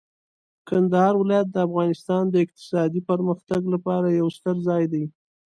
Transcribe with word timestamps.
کندهار 0.67 1.13
ولایت 1.17 1.47
د 1.51 1.57
افغانستان 1.67 2.23
د 2.29 2.35
اقتصادي 2.45 3.01
پرمختګ 3.09 3.61
لپاره 3.73 4.07
یو 4.19 4.27
ستر 4.37 4.55
ځای 4.67 4.83
دی. 4.93 5.05